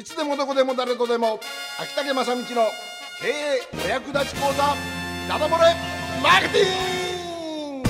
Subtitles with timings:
[0.00, 1.38] いつでもどこでも誰とでも。
[1.78, 2.46] 秋竹正道の
[3.20, 4.74] 経営お役立ち講座
[5.28, 5.74] ダダ漏れ
[6.22, 7.88] マーケティング。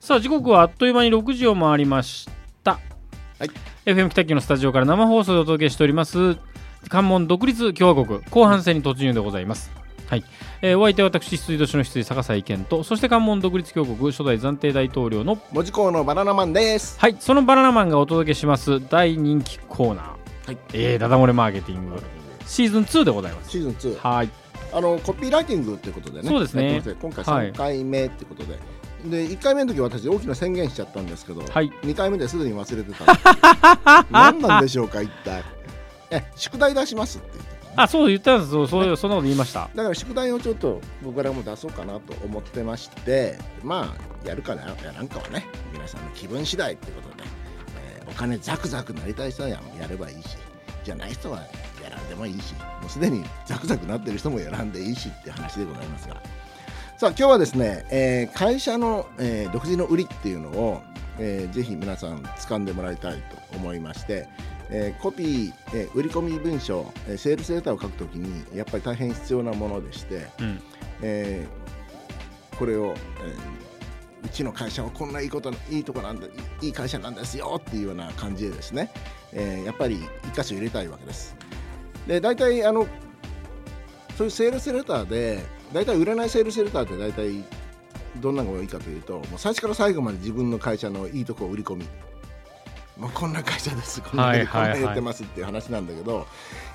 [0.00, 2.26] さあ時刻はあっという間に6時を回りまし
[2.64, 2.78] た、
[3.38, 3.50] はい。
[3.84, 6.38] FM 北九のスタジオから生放送でお届けしております。
[6.88, 9.70] 関門独立共和国後半戦に突入でございます
[10.08, 10.24] はい、
[10.62, 16.98] えーお相手は私羊年の羊坂井健とそして関門独立共和国初代暫定大統領の文字工のバナナマンです。
[16.98, 17.16] はい。
[17.20, 20.06] そのバナナマンがお届けします大人気コーナー、
[20.46, 20.58] はい。
[20.72, 22.02] えーダダ漏れマーケティング
[22.46, 23.50] シーズン2でございます。
[23.50, 24.30] シーズン2はい。
[24.72, 26.28] あのコピーライティングということでね。
[26.28, 26.82] そうですね。
[27.00, 28.58] 今回3回目ってことで、
[29.04, 31.70] で1回目の時私大きな宣言しちゃったんですけど、はい。
[31.82, 35.42] 2回目ですでに忘れてた 何なんでしょうか一体。
[36.10, 37.47] え宿題出しますって
[37.82, 38.50] あそう言ったんです。
[38.50, 39.70] そうそうそんなこと言いました。
[39.74, 47.24] だから宿題をちょっと僕らも出そうかなと思ってましてまあやるかなやらんかはね皆さんの気分次第ってことで、
[48.00, 50.36] えーお金ザクザクなりたい人はやればいいし
[50.82, 51.38] じゃない人は
[51.82, 56.20] やらんでもいいしもうすでにザクザクなってる人もやらんでいいしって話でございますが。
[56.96, 60.82] さあ今日はですね、えー会社の、えー独自の売りっていうのを、
[61.20, 64.28] えーぜひ皆さん掴んでもらいたいと思いまして、
[64.70, 70.60] えーコピー、えー売り込み文書、えーセールスレターを書くときにやっぱり大変必要なものでして、うん
[71.02, 73.68] えーこれを、えー
[74.24, 76.30] うちの会社はこんないいこといいとこなんだい
[76.60, 78.90] いい会社なんですよっていうような感じでですね、
[79.32, 81.36] えーやっぱり一箇所入れたいわけです。
[82.06, 82.86] で大体あの
[84.16, 85.38] そういうセールスレターで
[85.72, 87.44] 大体売れないセールスレターって大体
[88.16, 91.86] どんなのがいいかというともう最初から最後まで自分の会社のいいとこを売り込み
[92.98, 94.02] もうこんな会社です。
[94.02, 94.40] こんなはい。
[94.40, 96.26] にこんない言ってますっていう話なんだけど、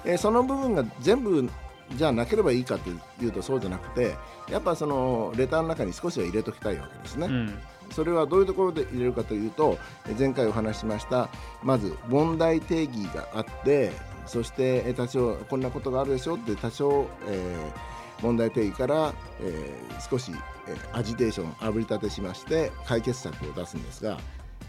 [0.05, 1.49] えーその部分が全部
[1.95, 4.15] じゃあなければいいかというとそうじゃなくて
[4.49, 7.27] やっぱそのレターの中に少しは入れときたいわけですね。
[7.27, 7.59] うん。
[7.91, 9.77] それはどういうところで入れるかというと
[10.09, 11.29] え前回お話ししました
[11.61, 13.91] まず問題定義があって
[14.25, 20.31] そしてえ多少こんなことがあるでしょって多少、えー問題定義から、えー少し、
[20.67, 24.17] えーアジテーションあぶり立てしまして解決策を出すんですが、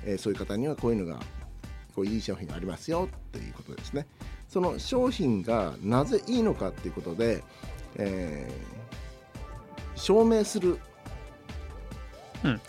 [0.05, 1.21] えーそういう方にはこういうのが
[1.95, 4.07] こういい商品がありますよっていうことですね。
[4.49, 7.43] その商品がなぜいいのかっていうことで、
[7.97, 8.85] えー
[9.97, 10.81] 証明する
[12.43, 12.57] うん。
[12.57, 12.63] で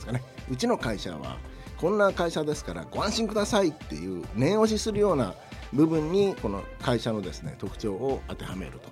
[0.00, 0.22] すかね。
[0.50, 1.38] うちの会社は
[1.76, 5.34] こんな会社ですからご安心くださいっていう念押しするような
[5.72, 8.90] 部分にこの会社のですね特徴を当てはめると、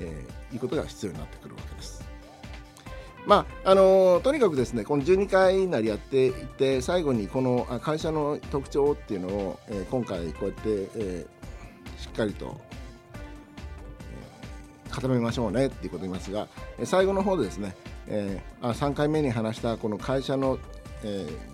[0.00, 2.11] えーいうことが必要になってくるわけです。
[3.26, 10.60] まああのとにかくですねこの12回なりやっていって最後にこのあ会社の特徴っていうのを、えー今回こうやって、
[10.96, 12.60] えーしっかりと、
[14.86, 17.76] えー固めましょうねっていうことを言いますが、えー最後の方でですね、
[18.08, 20.58] えーあ3回目に話したこの会社の、
[21.04, 21.52] えー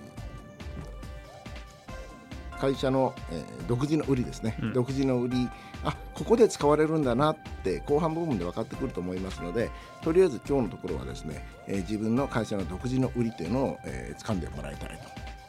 [2.59, 4.73] 会社の、えー独自の売りですね、うん。
[4.73, 5.49] 独自の売り。
[5.85, 9.71] あここで使われるんだなって後半部分で分かってくると思いますので
[10.03, 15.01] とりあえず今日のところはですね、えー自分の会社の独自の売りというのを、えー掴んでもらいたい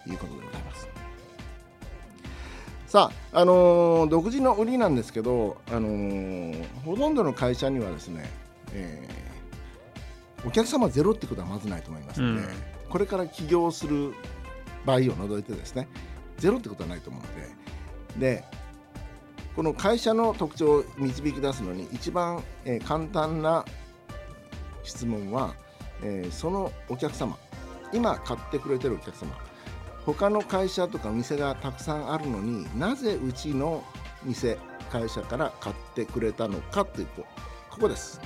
[0.03, 0.87] ということでございます。
[2.87, 8.29] さあ、あのー独自の売りなんですけど、あのーほとんどの会社にはですね、
[8.73, 12.49] えーお客様ゼロってことはまずないと思いますので、うん
[12.89, 14.13] これから起業する
[14.83, 15.87] 場合を除いてですね
[16.37, 18.43] ゼロってことはないと思うのでで
[19.55, 23.65] この会社の特徴を導き出すのに一番、えー簡単な
[24.83, 25.53] 質問は、
[26.01, 27.37] えーそのお客様
[27.91, 29.31] 今買ってくれてるお客様
[30.05, 33.83] 他の会社とか店がたくさんあるのになぜうちの
[34.23, 34.57] 店
[34.91, 37.25] 会社から買ってくれたのかというと
[37.69, 38.19] ここです。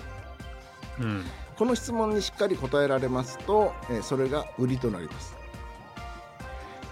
[1.00, 1.24] うん。
[1.58, 5.36] この質問にしっかり答えられますと、えーそれが売りとなります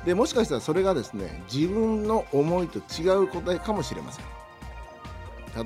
[0.06, 4.25] でもしかしたらそれがですね自分の思いと違う答えかもしれません。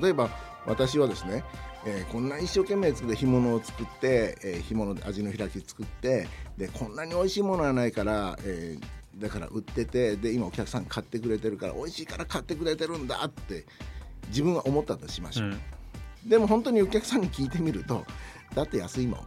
[0.00, 0.30] 例えば
[0.66, 1.44] 私はですね、
[1.86, 8.86] えーこんな一生懸命作って干物を作って、えー干物で味の開き作ってでこんなに美味しいものはないから、えー
[9.16, 13.64] だから売っててで今お客さん買ってくれてるから美味しいから買ってくれてるんだって
[14.28, 15.60] 自分は思ったとしましょう、うん。
[16.28, 18.04] でも本当にお客さんに聞いてみると
[18.54, 19.20] だって安いもん。
[19.20, 19.22] っ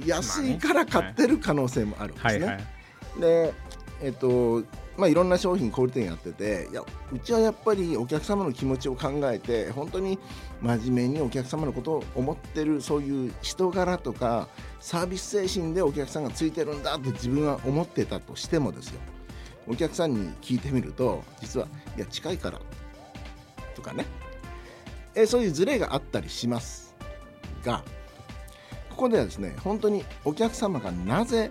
[0.00, 2.81] て安いから買ってる可能性もあるんですね。
[3.18, 3.52] で
[4.00, 4.64] えっと
[4.96, 6.82] まあ、いろんな商品小売店やってていや
[7.12, 10.18] うちはやっぱりお客様の気持ちを考えて本当に
[10.60, 14.48] 真面目にお客様のことを思ってるそういう人柄とか
[14.80, 19.00] サービス精神でお客さんがついてるんだって自分は思ってたとしてもですよ。
[19.66, 22.60] お客さんに聞いてみると実はいや近いから
[23.74, 24.04] とかね。
[25.14, 26.94] えそういうズレがあったりします
[27.64, 27.84] が
[28.90, 31.50] ここではですね本当にお客様がなぜ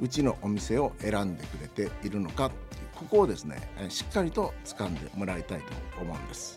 [0.00, 2.50] うちのお店を選んでくれているのか
[2.94, 6.56] ここをですねしっかりと掴んでもらいたいと思うんです。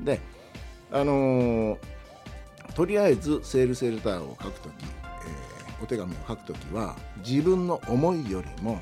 [0.00, 0.20] で
[0.90, 1.78] あのー
[2.74, 8.80] とりあえずセールセールターを書くとき、えーお手紙を書くときは自分の思いよりも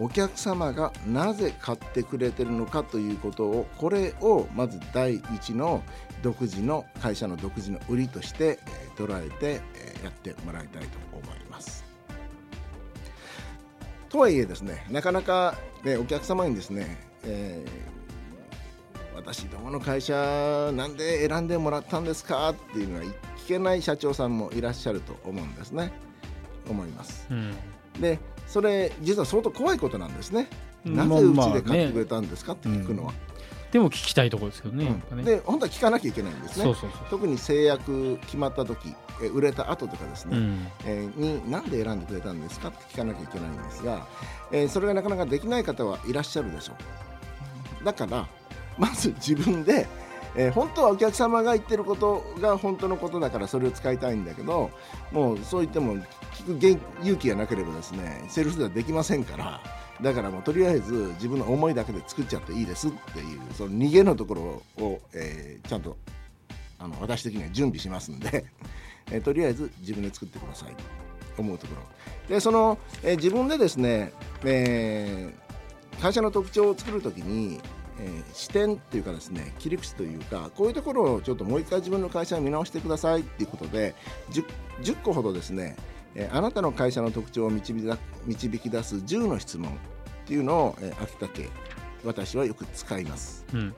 [0.00, 5.82] お客様がなぜ買ってくれてるのかということをこれをまず第一の
[6.22, 11.83] 独自の会社の独自の売りとして、え捉えて、えやってもらいたいと思います。
[14.14, 17.94] とはいえですねなかなか、ね、お客様にですね、えー
[19.16, 23.14] 私どもの会社なんで選んでもらったんですかっていうのは聞
[23.46, 25.92] けない社長さんもいらっしゃると思うんですね。
[26.68, 27.26] 思います。
[27.30, 27.54] うん。
[28.00, 30.48] でそれ実は相当怖いことなんですね。
[30.84, 31.52] なまあぜうまあね。
[31.60, 33.14] ちで買ってくれたんですかって聞くのは、
[33.74, 35.24] でも聞きたいところですけどね,、うん。
[35.24, 36.72] で本当は聞かなきゃいけないんですね。
[37.10, 40.68] 特に制約決まった時え売れた後とかですね、うん。
[40.84, 44.06] えーに何で選んでくれたんですかって聞かなきゃいけないんですが、
[44.52, 46.74] えーそれがなかなかできない方はいらっしゃるでしょ
[47.82, 47.84] う。
[47.84, 48.28] だから
[48.78, 49.88] まず自分で、
[50.36, 54.70] えー本当はお客様が言ってることが本当のことだからそれを使いたいんだけど
[55.10, 55.96] もうそう言っても
[56.32, 59.60] 聞く元勇気がなければですねセールスではできませんから
[60.02, 65.96] だからもうとりあえず自分の思いだけで作っちゃっていいですっていうその逃げのところを、えーちゃんと
[66.78, 68.44] あの私的には準備しますんで、
[69.10, 70.74] えーとりあえず自分で作ってください
[71.36, 71.82] と思うところ。
[72.34, 74.12] でその、えー自分でですね、
[74.44, 75.44] えー
[76.02, 77.60] 会社の特徴を作るときに、
[78.00, 83.94] えー視点っていうかですね切り口というかこういうところをちょっともう一回自分の会社を見直してくださいっていうことで
[84.32, 84.44] 10,
[84.82, 85.76] 10個ほどですね、
[86.14, 89.74] えーあなたの会社の特徴を導きだ導き出す10の質問っ
[90.26, 91.48] ていうのを、えー秋田家
[92.04, 93.44] 私はよく使います。
[93.54, 93.74] うん。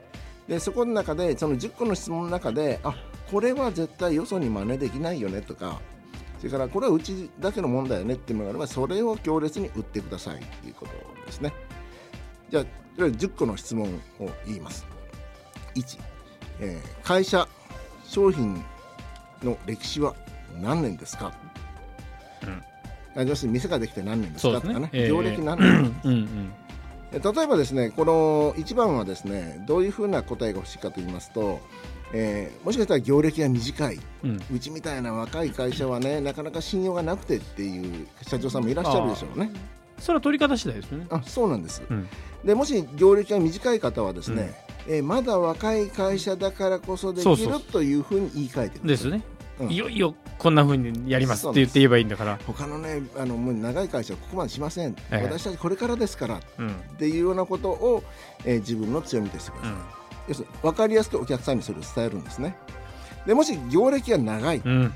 [0.49, 2.94] でそこの中でその10個の質問の中であ
[3.31, 5.81] これは絶対よそに真似できないよねとか
[6.38, 10.93] それからこれはうちだけのもんだよねっていうのがあればそれを強烈に売ってくださいということ
[11.27, 11.53] ですね。
[12.50, 12.69] じゃあと
[12.99, 13.88] りあえず10個の質問
[14.21, 14.87] を言います。
[15.75, 15.99] 1、
[16.61, 17.49] えー会社
[18.05, 18.65] 商品
[19.43, 20.15] の歴史は
[20.61, 21.33] 何年ですか、
[23.16, 24.81] あ要するに店ができて何年ですかとかね。
[24.81, 26.52] ねええ業歴何年
[27.12, 31.60] え例えばですねこの1番はですねどういうふうな答えが欲しいかと言いますと、
[32.12, 34.00] えーもしかしたら業歴が短い。
[34.25, 34.40] うん。
[34.52, 39.50] うちみたいな若い会社はねなかなか信用がなくてっていう社長さんもいらっしゃるでしょうね。
[39.99, 41.06] それは取り方次第ですよね。
[41.10, 42.08] あそうなんです、うん。
[42.44, 44.54] でもし業歴が短い方はですね、
[44.87, 49.22] えーまだ若い会社だからこそできるというふうに言い換えてるですね、
[49.61, 49.70] うん。
[49.70, 52.38] いよいよこんなふうにやりますって言って言えばいいんだから。
[52.47, 55.23] 他のねあのもう長い会社はここまでしません、ええ。
[55.23, 56.70] 私たちこれからですからっうん。
[56.99, 58.03] ていうようなことを、
[58.44, 59.73] えー自分の強みとしてください、
[60.29, 62.56] 要するに分かりやすくお客さんにそれを伝えるんですね。
[63.26, 64.62] でもし業歴が長い。
[64.64, 64.93] うん。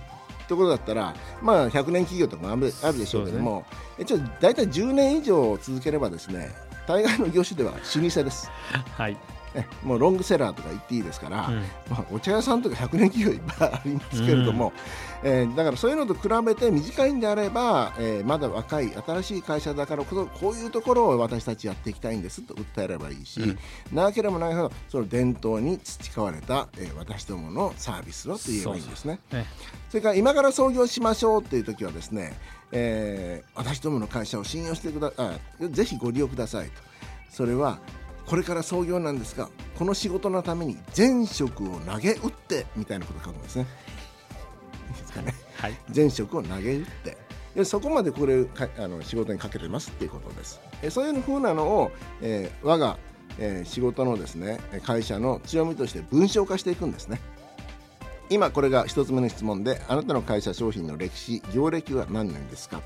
[0.57, 3.65] ことだったら、まあ、100年企業とかもあるあるでしょうけども、
[3.99, 6.51] 一応大体10年以上続ければですね
[6.87, 7.79] 大概の業種では老
[8.09, 8.51] 舗です。
[8.97, 9.17] はい、え
[9.83, 11.57] もうロングセラーとか言っていいですから、うん。
[11.89, 14.73] まあ、お茶屋さんとか100年企業いっぱいありますけれども、
[15.23, 23.59] えーだからそういうのと比べて短いんであれば、えーまだ若い新しい会社だからこそこういうところを私たちやっていきたいんですと訴えればいいし、うん。
[23.93, 29.19] 長ければ長いほどその伝統に培われた、えー私どものサービスをと言えばいいんですね。
[29.33, 29.47] ね
[29.89, 32.39] それから今から創業しましょうっていう時はですね、
[32.73, 36.73] えー私どもの会社を信用してくだあぜひご利用くださいと。
[37.31, 37.79] それは
[38.31, 43.67] これから創業なんですがこの仕事のために全職を投げ打ってみたいなことを書くんですね。
[44.89, 47.17] いいですかねはい 全職を投げ打って
[47.57, 50.61] でそこまでこれかあの仕事にかけてますっていうことです。
[50.81, 51.91] えそういうふうなのを、
[52.23, 52.99] えー我が、
[53.41, 57.21] えー仕事のですね会社の強みとして文章化していくんですね。
[58.29, 62.81] 今これが一つ目の質問であなたの会社商品の歴史業歴は何年ですか、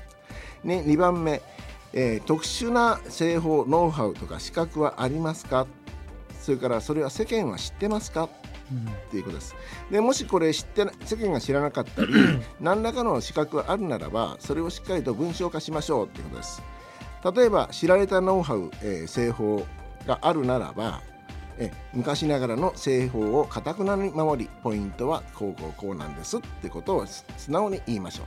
[0.63, 1.43] ね、2番目、
[1.95, 5.65] えー特殊な製法ノウハウとか資格はありますか？
[6.41, 8.25] それからそれは世間は知ってますか？
[8.25, 9.55] っていうことです。
[9.89, 12.07] でもしこれ知ってな世間が知らなかったり
[12.59, 16.61] 何らかの資格があるならばそれをしっかりと文章化しましょうっていうことです。
[17.35, 19.65] 例えば知られたノウハウ、えー製法
[20.05, 21.01] があるならば
[21.57, 28.23] え昔ながらの製法をかたくなに守りポイントはこうこうこうなんですってことをす素直に言いましょ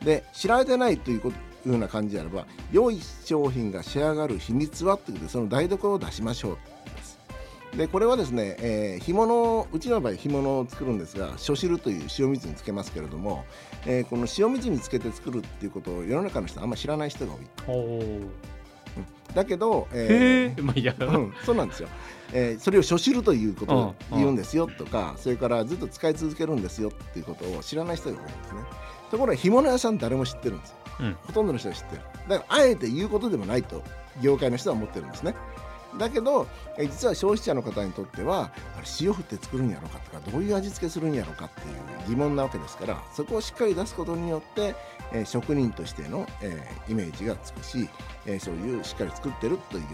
[0.00, 0.04] う。
[0.04, 1.36] で知られてないということ
[1.66, 6.58] いうふうな感じであれば良い商品が仕上がる秘密はということでその台所を出しましょう
[7.76, 13.44] でこれはですね、えー干物うちの場合干物を作るんですが初汁という塩水につけますけれども、
[13.84, 17.34] えーこの塩水につけて作るっていうことを世の中の人はあんまり知らない人が
[17.66, 18.20] 多い。
[19.34, 21.88] だけど、へええまあいいや、ーうん、そうなんですよ、
[22.32, 24.18] えーそれを初汁ということをうん。
[24.18, 28.60] 言うんですよとかそれからずっと使い続けるんですよっていうことを知らない人が多いんですね
[29.10, 31.16] ところが干物屋さん誰も知ってるんですよ、うん。
[31.26, 32.02] ほとんどの人が知ってる。
[32.28, 33.82] だからあえて言うことでもないと
[34.20, 35.34] 業界の人は思ってるんですね。
[35.98, 36.46] だけど
[36.76, 44.74] え実は消費者の方にとってはあれ塩振って作るんやろうかとかどういう味付けするんやろうかっていう疑問なわけですからそこをしっかり出すことによって、
[45.12, 47.88] えー職人としての、えーイメージがつくし、
[48.26, 49.84] えーそういうしっかり作ってるという、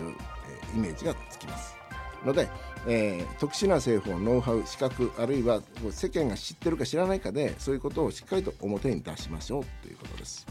[0.50, 1.76] えーイメージがつきます
[2.24, 2.48] ので、
[2.86, 10.46] えー特殊な製法ノウハウ資格あるいは世間が知ってるか知らないかでそういうことをしっかりと表に出しましょうということです。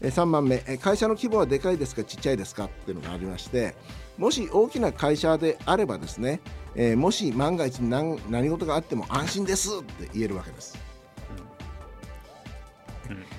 [0.00, 3.76] え3番目え会社の規模はでかいですかちっちゃいですかっていうのがありまして
[4.18, 6.40] もし大きな会社であればですね、
[6.74, 10.91] えもし万が一何何事があっても安心ですって言えるわけです。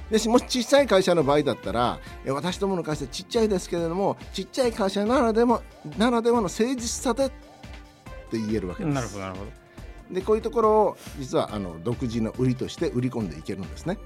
[0.10, 5.62] でしもし小さい会社の場合だったらえー私どもの会社ちっちゃいですけれどもちっちゃい会社ならでも
[5.98, 7.34] ならではの誠実さでって
[8.32, 8.94] 言えるわけです。
[8.94, 9.52] なるほどなるほど。
[10.14, 13.98] でこういうところを実はあの独自の売りとして売り込んでいけるんですね。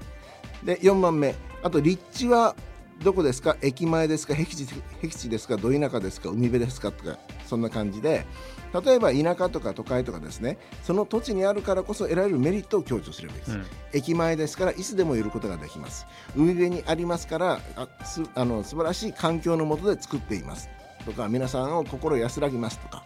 [0.64, 2.54] で4番目あと立地は
[3.02, 3.56] どこですか？
[3.62, 4.34] 駅前ですか？
[4.34, 4.66] 僻地
[5.00, 5.56] 僻地ですか？
[5.56, 6.30] ど田舎ですか？
[6.30, 6.90] 海辺ですか？
[6.92, 8.26] とかそんな感じで
[8.72, 13.66] 例えば田舎とか都会とかですねその土地にあるからこそ得られるメリットを強調すればいいです、うん。
[13.92, 16.06] 駅前ですからいつでもいることができます。
[16.36, 20.68] 海辺にありますからあすあの素晴らしい環境の下で作っています。
[21.06, 23.04] とか皆さんを心安らぎますとか、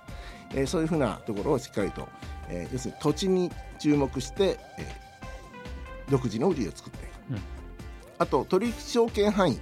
[0.55, 2.09] えーそういうふうなところをしっかりと、
[2.49, 7.43] えー要するに土地に注目して、えー独自の売りを作っていく、うん。
[8.19, 9.61] あと取引証券範囲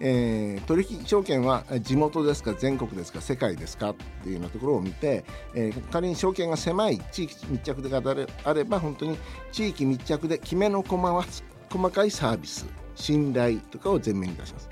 [0.00, 9.18] えー取引証券はえ地元ですか全国ですか世界ですかっていうようなところを見て、えー仮に証券が狭い地域密着であれば本当に
[9.52, 11.24] 地域密着できめの細は
[11.70, 14.68] 細かいサービス信頼とかを前面に出します。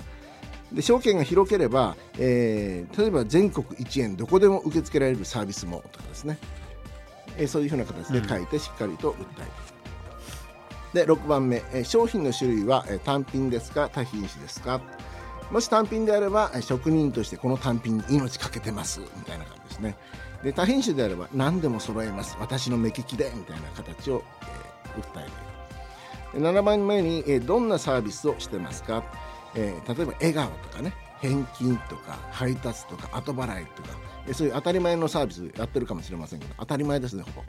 [0.71, 6.37] で証券が広ければ、えー例えば全国一円どこでも受け付けられるサービスもとかですね、
[7.37, 14.81] えーそういうふうな形で書いてしっかりと訴える、で6番目、えー商品の種類は、えー単品ですか多品種ですか
[15.51, 19.95] もし単品であればえー職人としてこの単品に命かけてますみたいな感じですね。
[20.43, 22.37] で多品種であれば何でも揃えます。
[22.39, 24.69] 私の目利きでみたいな形を、えー
[25.01, 25.25] 訴え
[26.35, 26.41] る。
[26.41, 29.03] で7番目に、えーどんなサービスをしてますか、
[29.55, 30.93] えー例えば笑顔とかね。
[31.21, 33.89] 返金とか配達とか後払いとか。
[34.27, 37.43] えーそういう当たり前のサービスやってるかもしれませんけど当たり前ですねほぼ。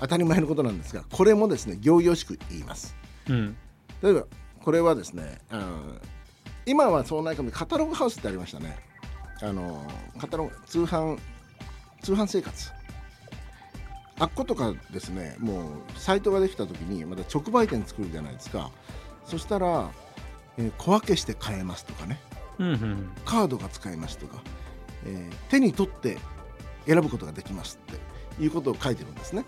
[0.00, 2.96] 当たり前のことなんですがこれもですね行々しく言います。
[3.28, 3.56] うん。
[4.02, 4.24] 例えば
[4.64, 6.19] これはですねあー
[6.70, 8.78] 今はそうないかもカタログハウスってありましたね。
[9.42, 9.84] あの
[10.20, 11.18] カタログ通販
[12.00, 12.70] 通販生活。
[14.20, 15.64] あっことかですねもう
[15.96, 18.70] サイトができた時にまた直売店作るじゃないですか。
[19.24, 19.90] そしたら、
[20.58, 22.20] えー小分けして買えますとかね。
[22.60, 23.10] うんうん。
[23.24, 24.40] カードが使えますとか、
[25.06, 26.18] えー手に取って
[26.86, 29.44] 選ぶことができますっていうことを書いてるんですね。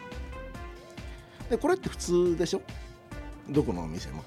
[1.51, 2.63] でこれって普通でしょ？
[3.49, 4.25] どこのお店も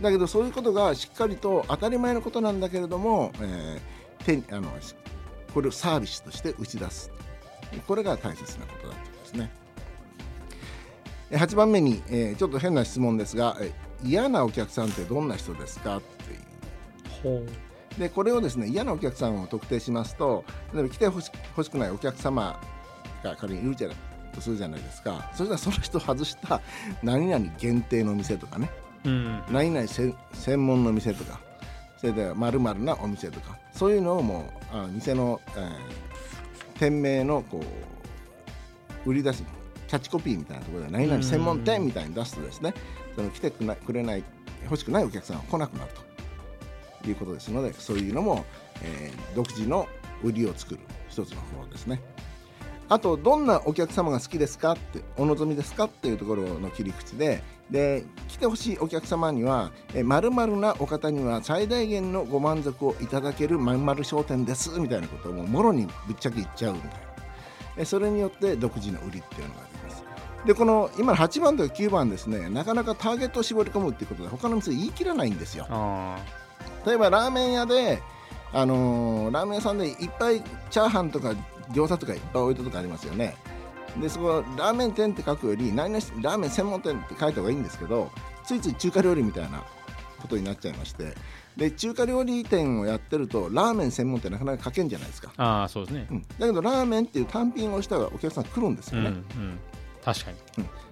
[0.00, 4.68] だけどそういうことがしっかりと当たり前のことなんだけれども、えー手にあの
[5.54, 7.10] これをサービスとして打ち出す。
[7.86, 9.50] これが大切なことだということですね。
[11.30, 13.72] え8番目に、えーちょっと変な質問ですが、えー
[14.04, 15.96] 嫌なお客さんってどんな人ですか？
[15.96, 17.48] っていう。
[17.98, 22.60] でこれをですね嫌なお客さんを特定しますと例えば来てほし欲しくないお客様
[23.24, 23.96] が仮にいるじゃない
[24.32, 25.28] とするじゃないですか。
[25.34, 26.60] そしたらその人を外した
[27.02, 28.70] 何々限定の店とかね
[29.04, 31.40] うん何々専門の店とか
[31.96, 36.08] それでまるなお店とかそういうのをもうあ店の、えー
[36.78, 37.60] 店名のこ
[39.04, 39.42] う売り出し
[39.88, 42.72] キャッチコピーみたいなところで何々専門店みたいに出すとですね
[43.16, 44.22] その来てくなくれない
[44.62, 45.90] 欲しくないお客さんは来なくなる
[47.02, 48.44] ということですのでそういうのも、
[48.82, 49.88] えー独自の
[50.22, 52.00] 売りを作る一つの方法ですね。
[52.88, 66.96] あとどんなお客様が好きですかってお望みですかっていうところの切り口でで来てほしいお客様にはまるなお方には最大限のご満足をいただけるまんまる商店ですみたいなことをもうもろにぶっちゃけ言っちゃうみたいな。
[67.78, 70.04] えそれによって独自の売りっていうのがあります。
[70.46, 75.66] でこの今の8番とか9番ですねなかなかターゲットを絞り込むっていうことで他の店言い切らないんですよ。
[75.68, 76.18] あ
[76.86, 78.00] 例えばラーメン屋で、
[78.52, 81.34] あのーラーメン屋さんでいっぱいチャーハンとか
[81.72, 83.36] 餃子とかいっぱい置いたとかありますよね。
[84.00, 88.10] でそこラーメン店って書くより何々ラーメン専門店って書いた方がいいんですけど
[88.44, 89.62] ついつい中華料理みたいな
[90.20, 91.14] ことになっちゃいまして。
[91.56, 96.06] で中華料理店をやってるとラーメン専門店なかなか書けんじゃないですか、ああそうですね。
[96.08, 99.24] うん、だけどラーメンっていう単品をしたらお客さん来るんですうんうよね、ん。
[100.04, 100.36] 確かに。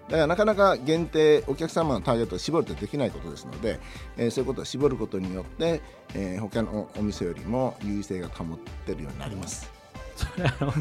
[0.09, 3.79] だからなかなか限定お客様のターゲットを絞るってできないことですので、
[4.17, 5.81] えーそういうことを絞ることによって、
[6.15, 9.71] えー他のお店よりも優位性が保ってるようになります。
[10.17, 10.73] それあの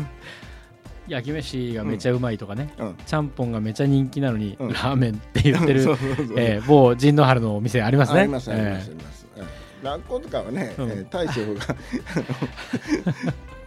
[1.08, 2.96] 焼き飯がめちゃうまいとかね、うん。
[3.06, 4.70] ちゃんぽんがめちゃ人気なのに、うん。
[4.70, 6.28] ラーメンって言ってる、 そうそうそう。
[6.38, 8.22] えー某神野原のお店ありますね。
[8.22, 9.46] ありますありますあえります、うん。
[9.84, 11.62] 学校とかはね、うんえー大将が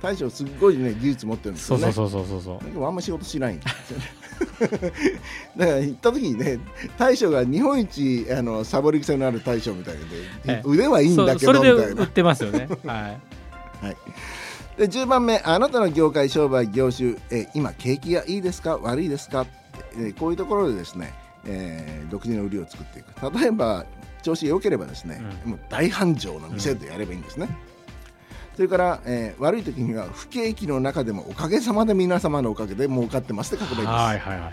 [0.02, 1.92] 大将すっごいね技術持ってるんーですよね。
[1.92, 4.92] そうそうそうそうそうあんま仕事しないんですよね。
[5.56, 6.58] だから行った時にね
[6.96, 10.00] 大将が日本一あのサボり癖のある大将みたいで、
[10.46, 10.62] ええ。
[10.64, 12.02] 腕はいいんだけそそれでどみたいな。
[12.02, 12.68] 売ってますよね。
[12.87, 13.96] はい。
[14.78, 18.78] で10番目あなたの業界商売業種、えー今景気がいいですか？
[18.78, 19.44] 悪いですか？
[19.94, 21.12] えーこういうところでですね、
[21.47, 23.38] えー独自の売りを作っていく。
[23.40, 23.85] 例えば
[24.23, 27.49] 調子が良ければですね、もう大繁盛の店でやればいいんですね、
[28.56, 34.52] それから、えー悪い時には不景気の中でもおかげさまで皆様のおかげで儲かってますって書けばいいんです、はいはいはい。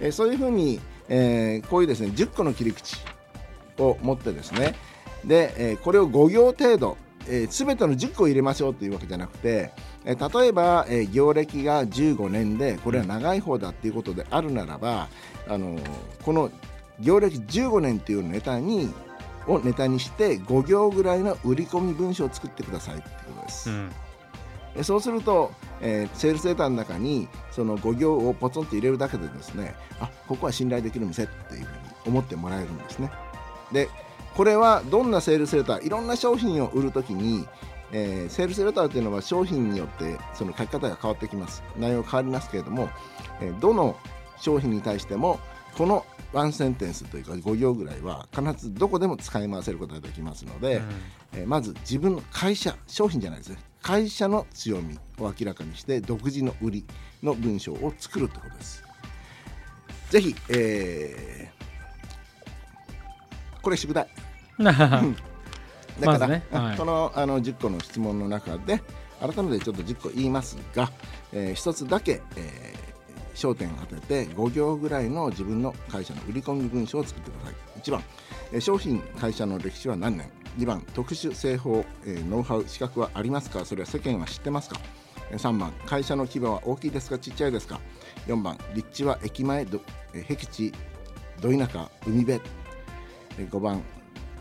[0.00, 2.96] えーそういうふうに、えーこういうですね10個の切り口
[3.78, 4.74] を持ってですね
[5.24, 6.96] で、えーこれを5行程度、
[7.28, 9.70] えー、全ての10個入れましょうというわけじゃなくて、
[10.04, 15.08] えー例えば、えー業歴が15年でこれは長い方だっていうことであるならば、
[15.48, 15.82] あのー
[16.24, 16.50] この
[17.00, 18.92] 業歴15年っていうネタに
[19.46, 23.70] をネタにして5行ぐらいの売り込み文章を作ってくださいっていうことです。
[23.70, 23.90] うん。
[24.76, 33.10] えそうすると、えーセールスデータの中にその5行をポツンと入れるだけでですねあここは信頼できる店っていうふうに思ってもらえるんですね
[33.72, 33.88] で
[34.36, 37.46] これはどんなセールスレターいろんな商品を売るときに、
[37.92, 41.62] えーセールスレターというのは商品によってその書き方が変わってきます。
[41.78, 42.88] 内容変わりますけれども、
[43.40, 43.96] えーどの
[44.40, 45.38] 商品に対しても
[45.78, 50.82] このワンセンテンスというか5行ぐらいは必ずどこでも使い回せることができますので、
[51.32, 53.58] えーまず自分の会社商品じゃないですね。
[53.82, 56.84] 会社の強みを明らかにして独自の売り
[57.22, 58.82] の文章を作るということです。
[60.10, 61.54] ぜひ、えー
[63.62, 64.06] これ宿題。
[64.06, 64.23] うん。
[64.58, 66.76] だから、ねはい。
[66.76, 68.82] このあの10個の質問の中で
[69.20, 70.90] 改めてちょっと10個言いますが、
[71.32, 72.84] えー、1つだけ、えー
[73.34, 77.80] 焦点を当てて5行ぐらいの自分の会社の売り込み文章を作ってください。
[77.80, 78.04] 1番、
[78.52, 80.30] えー商品会社の歴史は何年。
[80.56, 83.64] 2番特殊製法、えーノウハウ資格はありますか？
[83.64, 84.78] それは世間は知ってますか？
[85.32, 87.18] えー3番会社の規模は大きいですか？
[87.18, 87.80] ちっちゃいですか
[88.28, 89.80] ？4番立地は駅前ど
[90.12, 90.72] えー僻地
[91.40, 92.40] ど田舎海辺。
[93.38, 93.82] えー5番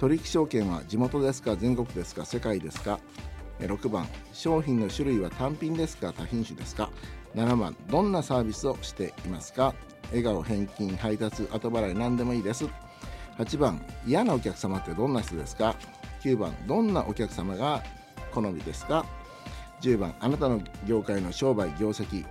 [0.03, 2.99] 取引証券は地元ですか全国ですか世界ですか
[3.61, 6.89] ？6番商品の種類は単品ですか多品種ですか
[7.35, 9.73] ？7番どんなサービスをしていますか？
[10.09, 12.65] 笑顔返金配達後払い何でもいいです。
[13.37, 15.73] 8番嫌なお客様ってどんな人ですか
[16.21, 17.81] ？9番どんなお客様が
[18.33, 19.05] 好みですか
[19.79, 22.25] ？10番あなたの業界の商売業績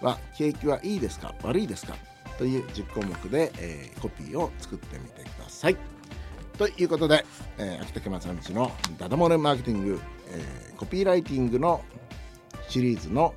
[0.00, 1.34] は景気はいいですか？
[1.42, 1.96] 悪いですか？
[2.38, 5.76] という10項目で、えーコピーを作ってみてください。
[6.58, 7.24] ということで、
[7.58, 11.82] えー秋竹正道のダダ漏れマーケティング、えーコピーライティングの
[12.68, 13.34] シリーズの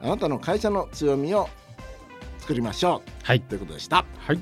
[0.00, 1.48] あなたの会社の強みを
[2.40, 3.36] 作りましょはい。
[3.38, 4.04] うということでした。
[4.18, 4.40] はい。